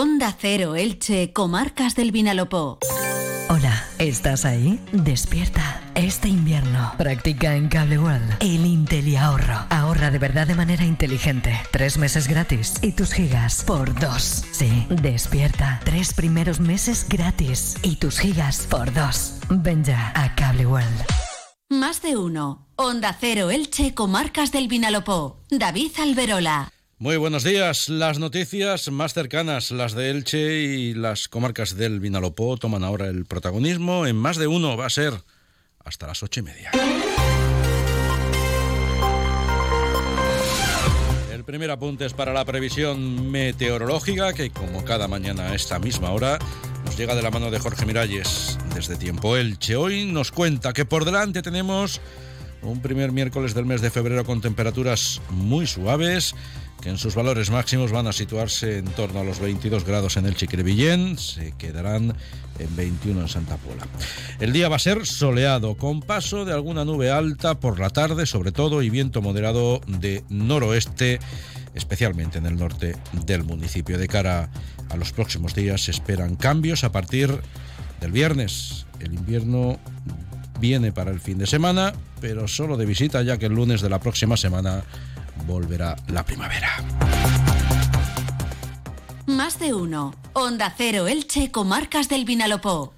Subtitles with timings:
[0.00, 2.78] Onda Cero Elche, Comarcas del Vinalopó.
[3.48, 4.78] Hola, ¿estás ahí?
[4.92, 5.82] Despierta.
[5.96, 9.56] Este invierno practica en Cable World el Intel y ahorro.
[9.70, 11.60] Ahorra de verdad de manera inteligente.
[11.72, 14.44] Tres meses gratis y tus gigas por dos.
[14.52, 15.80] Sí, despierta.
[15.84, 19.40] Tres primeros meses gratis y tus gigas por dos.
[19.50, 21.04] Ven ya a Cable World.
[21.70, 22.68] Más de uno.
[22.76, 25.42] Onda Cero Elche, Comarcas del Vinalopó.
[25.50, 26.70] David Alberola.
[27.00, 27.88] Muy buenos días.
[27.88, 33.24] Las noticias más cercanas, las de Elche y las comarcas del Vinalopó, toman ahora el
[33.24, 34.04] protagonismo.
[34.04, 35.14] En más de uno va a ser
[35.84, 36.72] hasta las ocho y media.
[41.32, 46.10] El primer apunte es para la previsión meteorológica, que como cada mañana a esta misma
[46.10, 46.40] hora
[46.84, 49.76] nos llega de la mano de Jorge Miralles desde Tiempo Elche.
[49.76, 52.00] Hoy nos cuenta que por delante tenemos
[52.62, 56.34] un primer miércoles del mes de febrero con temperaturas muy suaves
[56.80, 60.26] que en sus valores máximos van a situarse en torno a los 22 grados en
[60.26, 62.14] el Chiquirevillén, se quedarán
[62.58, 63.86] en 21 en Santa Pola.
[64.38, 68.26] El día va a ser soleado, con paso de alguna nube alta por la tarde,
[68.26, 71.18] sobre todo, y viento moderado de noroeste,
[71.74, 73.98] especialmente en el norte del municipio.
[73.98, 74.50] De cara
[74.88, 77.40] a los próximos días se esperan cambios a partir
[78.00, 78.86] del viernes.
[79.00, 79.78] El invierno
[80.58, 83.88] viene para el fin de semana, pero solo de visita, ya que el lunes de
[83.88, 84.82] la próxima semana
[85.46, 86.84] volverá la primavera.
[89.26, 90.14] Más de uno.
[90.32, 92.94] Onda Cero Elche, Comarcas del Vinalopó.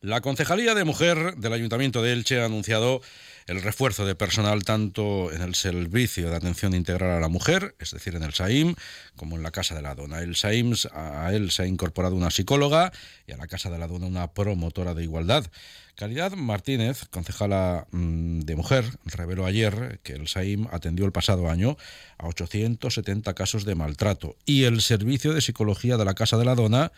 [0.00, 3.00] La Concejalía de Mujer del Ayuntamiento de Elche ha anunciado
[3.48, 7.92] el refuerzo de personal tanto en el servicio de atención integral a la mujer, es
[7.92, 8.74] decir, en el SAIM,
[9.16, 10.20] como en la Casa de la Dona.
[10.20, 12.92] El SAIM, a él se ha incorporado una psicóloga
[13.26, 15.46] y a la Casa de la Dona una promotora de igualdad.
[15.94, 21.78] Caridad Martínez, concejala mm, de mujer, reveló ayer que el SAIM atendió el pasado año
[22.18, 26.54] a 870 casos de maltrato y el servicio de psicología de la Casa de la
[26.54, 26.92] Dona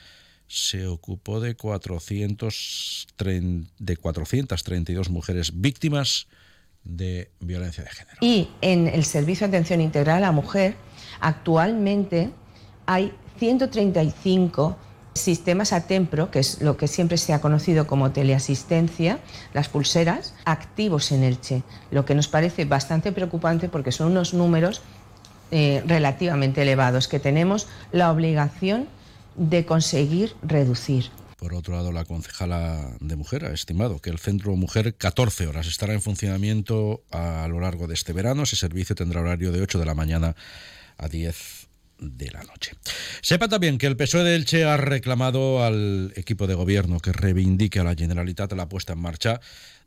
[0.50, 3.06] se ocupó de, 400,
[3.78, 6.26] de 432 mujeres víctimas
[6.83, 8.16] de violencia de género.
[8.20, 10.74] Y en el Servicio de Atención Integral a la Mujer,
[11.20, 12.30] actualmente
[12.84, 14.77] hay 135
[15.14, 19.20] sistemas ATEMPRO, que es lo que siempre se ha conocido como teleasistencia,
[19.55, 21.62] las pulseras, activos en Elche,
[21.92, 24.83] lo que nos parece bastante preocupante porque son unos números
[25.52, 28.89] eh, relativamente elevados que tenemos la obligación
[29.36, 31.11] de conseguir reducir.
[31.36, 35.67] Por otro lado, la concejala de mujer ha estimado que el Centro Mujer 14 horas
[35.67, 38.42] estará en funcionamiento a lo largo de este verano.
[38.42, 40.36] Ese servicio tendrá horario de 8 de la mañana
[40.98, 42.73] a 10 de la noche.
[43.23, 47.80] Sepa también que el PSOE de Elche ha reclamado al equipo de gobierno que reivindique
[47.80, 49.40] a la Generalitat la puesta en marcha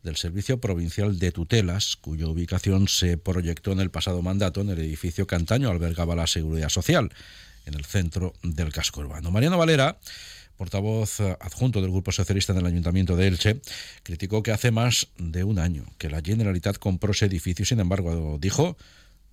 [0.04, 4.80] del Servicio Provincial de Tutelas, cuya ubicación se proyectó en el pasado mandato en el
[4.80, 7.12] edificio que antaño albergaba la Seguridad Social,
[7.66, 9.32] en el centro del casco urbano.
[9.32, 9.98] Mariano Valera
[10.56, 13.62] portavoz eh, adjunto del Grupo Socialista en el Ayuntamiento de Elche,
[14.04, 17.66] criticó que hace más de un año que la Generalitat compró ese edificio.
[17.66, 18.78] Sin embargo, dijo,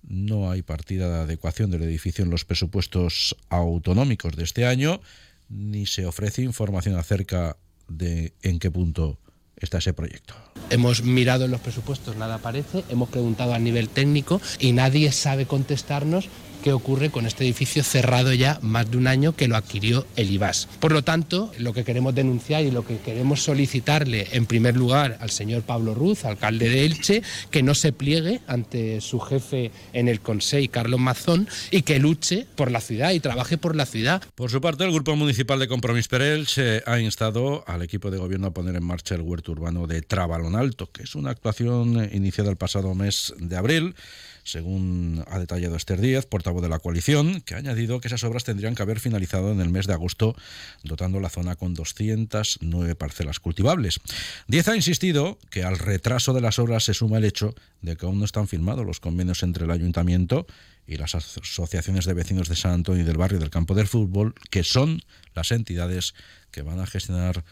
[0.03, 5.01] no hay partida de adecuación del edificio en los presupuestos autonómicos de este año,
[5.49, 9.19] ni se ofrece información acerca de en qué punto
[9.57, 10.33] está ese proyecto.
[10.69, 15.45] Hemos mirado en los presupuestos, nada aparece, hemos preguntado a nivel técnico y nadie sabe
[15.45, 16.29] contestarnos
[16.61, 20.31] qué ocurre con este edificio cerrado ya más de un año que lo adquirió el
[20.31, 20.67] IBAS.
[20.79, 25.17] Por lo tanto, lo que queremos denunciar y lo que queremos solicitarle en primer lugar
[25.21, 30.07] al señor Pablo Ruz, alcalde de Elche, que no se pliegue ante su jefe en
[30.07, 34.21] el Consejo, Carlos Mazón, y que luche por la ciudad y trabaje por la ciudad.
[34.35, 38.17] Por su parte, el Grupo Municipal de Compromís Perel se ha instado al equipo de
[38.17, 42.09] gobierno a poner en marcha el huerto urbano de Trabalón Alto, que es una actuación
[42.13, 43.95] iniciada el pasado mes de abril
[44.43, 48.43] según ha detallado Esther Díez, portavoz de la coalición, que ha añadido que esas obras
[48.43, 50.35] tendrían que haber finalizado en el mes de agosto,
[50.83, 53.99] dotando la zona con 209 parcelas cultivables.
[54.47, 58.05] Díez ha insistido que al retraso de las obras se suma el hecho de que
[58.05, 60.45] aún no están firmados los convenios entre el ayuntamiento
[60.87, 64.35] y las asociaciones de vecinos de San Antonio y del barrio del campo del fútbol,
[64.49, 65.01] que son
[65.35, 66.13] las entidades
[66.51, 67.43] que van a gestionar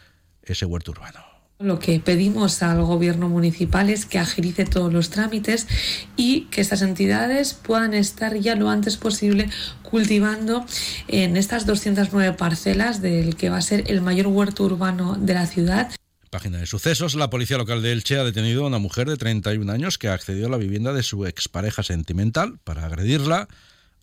[0.42, 1.29] ese huerto urbano.
[1.60, 5.66] Lo que pedimos al gobierno municipal es que agilice todos los trámites
[6.16, 9.50] y que estas entidades puedan estar ya lo antes posible
[9.82, 10.64] cultivando
[11.06, 15.46] en estas 209 parcelas del que va a ser el mayor huerto urbano de la
[15.46, 15.90] ciudad.
[16.30, 17.14] Página de sucesos.
[17.14, 20.46] La policía local de Elche ha detenido a una mujer de 31 años que accedió
[20.46, 23.48] a la vivienda de su expareja sentimental para agredirla,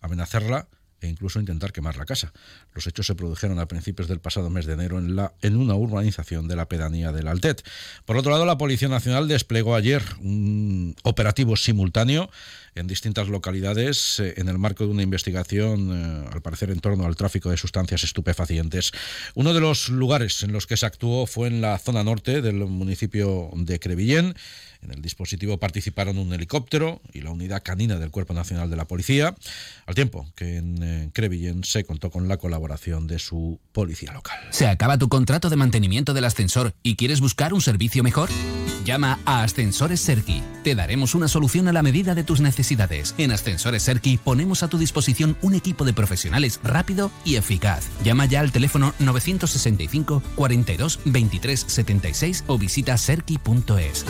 [0.00, 0.68] amenazarla
[1.00, 2.32] e incluso intentar quemar la casa.
[2.74, 5.74] Los hechos se produjeron a principios del pasado mes de enero en, la, en una
[5.74, 7.62] urbanización de la pedanía del Altet.
[8.04, 12.30] Por otro lado, la Policía Nacional desplegó ayer un operativo simultáneo
[12.78, 17.04] en distintas localidades eh, en el marco de una investigación, eh, al parecer, en torno
[17.04, 18.92] al tráfico de sustancias estupefacientes.
[19.34, 22.56] Uno de los lugares en los que se actuó fue en la zona norte del
[22.56, 24.34] municipio de Crevillén.
[24.80, 28.84] En el dispositivo participaron un helicóptero y la unidad canina del Cuerpo Nacional de la
[28.84, 29.34] Policía,
[29.86, 34.38] al tiempo que en eh, Crevillén se contó con la colaboración de su policía local.
[34.50, 38.30] ¿Se acaba tu contrato de mantenimiento del ascensor y quieres buscar un servicio mejor?
[38.84, 40.42] Llama a Ascensores Serki.
[40.62, 42.67] Te daremos una solución a la medida de tus necesidades.
[43.16, 47.88] En Ascensores Serki ponemos a tu disposición un equipo de profesionales rápido y eficaz.
[48.04, 54.04] Llama ya al teléfono 965 42 23 76 o visita serki.es.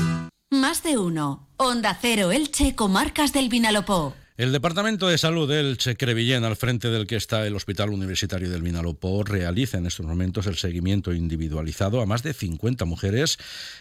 [0.51, 1.47] Más de uno.
[1.57, 4.15] Onda Cero Elche, Comarcas del Vinalopó.
[4.37, 8.63] El Departamento de Salud del Crevillén, al frente del que está el Hospital Universitario del
[8.63, 13.39] Vinalopó, realiza en estos momentos el seguimiento individualizado a más de 50 mujeres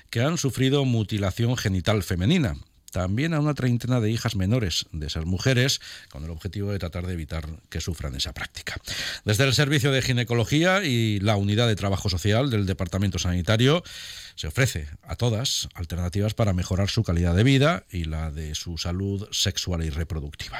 [0.10, 2.58] que han sufrido mutilación genital femenina
[2.98, 7.06] también a una treintena de hijas menores de esas mujeres, con el objetivo de tratar
[7.06, 8.76] de evitar que sufran esa práctica.
[9.24, 13.84] Desde el Servicio de Ginecología y la Unidad de Trabajo Social del Departamento Sanitario,
[14.34, 18.80] se ofrece a todas alternativas para mejorar su calidad de vida y la de su
[18.80, 20.60] salud sexual y reproductiva.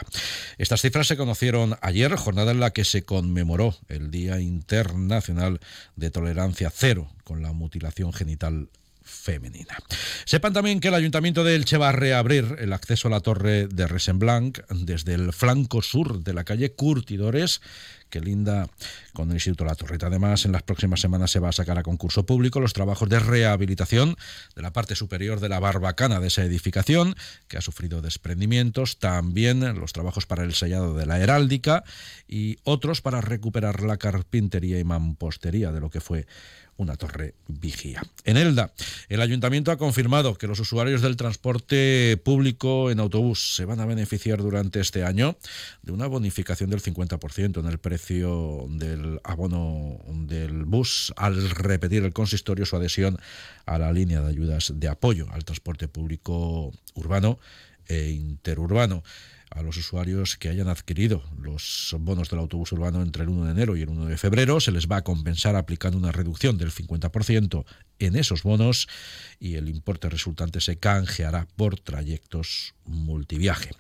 [0.60, 5.60] Estas cifras se conocieron ayer, jornada en la que se conmemoró el Día Internacional
[5.96, 8.70] de Tolerancia Cero con la mutilación genital
[9.08, 9.78] femenina.
[10.26, 13.68] Sepan también que el Ayuntamiento de Elche va a reabrir el acceso a la torre
[13.68, 17.62] de Resenblanc desde el flanco sur de la calle Curtidores
[18.10, 18.70] que linda
[19.14, 20.08] con el Instituto La Torreta.
[20.08, 23.20] Además, en las próximas semanas se va a sacar a concurso público los trabajos de
[23.20, 24.16] rehabilitación
[24.56, 27.16] de la parte superior de la barbacana de esa edificación,
[27.48, 31.84] que ha sufrido desprendimientos, también los trabajos para el sellado de la heráldica
[32.28, 36.28] y otros para recuperar la carpintería y mampostería de lo que fue
[36.78, 38.04] una torre vigía.
[38.24, 38.72] En Elda,
[39.10, 43.86] el ayuntamiento ha confirmado que los usuarios del transporte público en autobús se van a
[43.86, 45.38] beneficiar durante este año
[45.82, 52.14] de una bonificación del 50% en el precio del abono del bus al repetir el
[52.14, 53.18] consistorio su adhesión
[53.66, 57.40] a la línea de ayudas de apoyo al transporte público urbano
[57.88, 59.04] e interurbano
[59.50, 63.52] a los usuarios que hayan adquirido los bonos del autobús urbano entre el 1 de
[63.52, 64.60] enero y el 1 de febrero.
[64.60, 67.66] Se les va a compensar aplicando una reducción del 50%
[68.00, 68.88] en esos bonos
[69.40, 73.72] y el importe resultante se canjeará por trayectos multiviaje.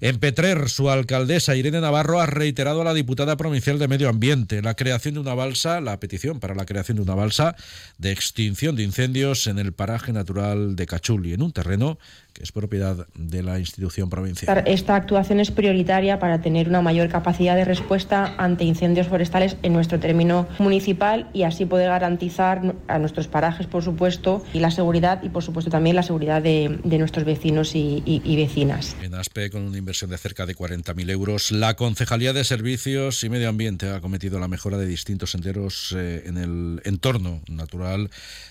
[0.00, 4.62] En Petrer, su alcaldesa Irene Navarro ha reiterado a la diputada provincial de Medio Ambiente
[4.62, 7.56] la creación de una balsa, la petición para la creación de una balsa
[7.98, 11.98] de extinción de incendios en el paraje natural de Cachuli, en un terreno
[12.32, 14.64] que es propiedad de la institución provincial.
[14.66, 19.72] Esta actuación es prioritaria para tener una mayor capacidad de respuesta ante incendios forestales en
[19.72, 25.22] nuestro término municipal y así poder garantizar a nuestros parajes, por supuesto, y la seguridad
[25.22, 28.96] y, por supuesto, también la seguridad de, nuestros vecinos y, vecinas.
[29.02, 33.28] En ASPE, con una inversión de cerca de 40.000 euros, la Concejalía de Servicios y
[33.28, 38.10] Medio Ambiente ha cometido la mejora de distintos senderos eh, en el entorno natural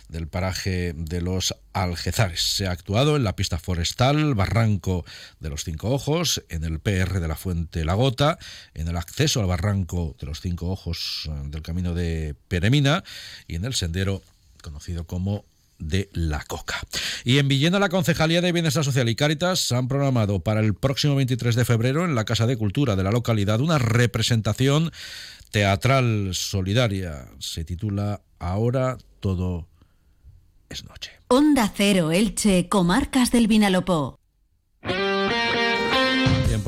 [0.10, 2.42] del paraje de los Algezares.
[2.42, 5.06] Se ha actuado en la pista forestal Barranco
[5.40, 8.38] de los Cinco Ojos, en el PR de la Fuente La Gota,
[8.76, 13.04] en el acceso al Barranco de los Cinco Ojos eh, del Camino de Peremina
[13.48, 14.22] y en el sendero
[14.64, 15.46] conocido como
[15.78, 16.82] de la Coca.
[17.24, 21.16] Y en Villena, la Concejalía de Bienestar Social y Cáritas han programado para el próximo
[21.16, 24.92] 23 de febrero en la Casa de Cultura de la localidad una representación
[25.52, 27.28] teatral solidaria.
[27.40, 29.68] Se titula Ahora todo
[30.70, 31.12] es noche.
[31.28, 34.20] Onda Cero Elche, Comarcas del Vinalopó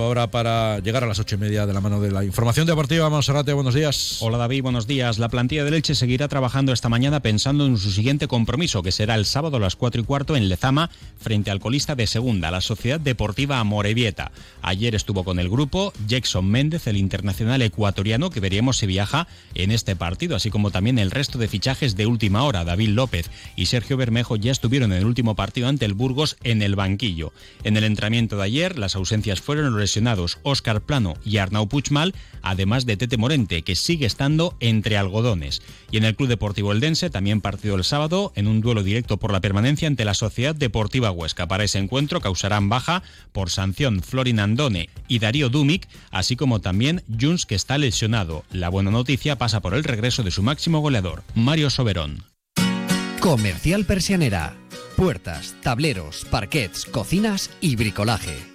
[0.04, 3.10] ahora para llegar a las ocho y media de la mano de la información deportiva.
[3.10, 4.18] Monserrate, buenos días.
[4.22, 5.20] Hola David, buenos días.
[5.20, 9.16] La plantilla del Elche seguirá trabajando esta mañana pensando en su siguiente compromiso, que será
[9.16, 12.62] el sábado a las cuatro y cuarto en Lezama, frente al colista de segunda, la
[12.62, 14.32] Sociedad Deportiva Amorebieta.
[14.62, 19.72] Ayer estuvo con el grupo Jackson Méndez, el internacional ecuatoriano, que veríamos si viaja en
[19.72, 22.66] este partido, así como también el resto de fichajes de última hora.
[22.66, 26.62] David López y Sergio Bermejo ya estuvieron en el último partido ante el Burgos en
[26.62, 27.32] el banquillo.
[27.64, 32.88] En el entrenamiento de ayer, las ausencias fueron lesionados Óscar Plano y Arnau Puchmal, además
[32.88, 35.62] de Tete Morente, que sigue estando entre algodones.
[35.92, 39.32] Y en el Club Deportivo Eldense también partido el sábado en un duelo directo por
[39.32, 41.48] la permanencia ante la Sociedad Deportiva Huesca.
[41.48, 47.04] Para ese encuentro causarán baja por sanción Florin Andone y Darío Dumic, así como también
[47.08, 48.44] Juns que está lesionado.
[48.52, 52.24] La buena noticia pasa por el regreso de su máximo goleador, Mario Soberón.
[53.20, 54.56] Comercial Persianera.
[54.96, 58.55] Puertas, tableros, parquets, cocinas y bricolaje